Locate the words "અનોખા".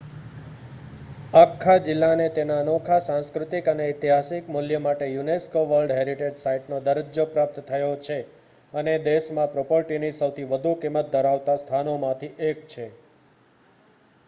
2.61-2.95